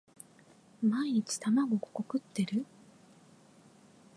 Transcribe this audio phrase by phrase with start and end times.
[0.81, 2.65] 毎日卵五個食ってる？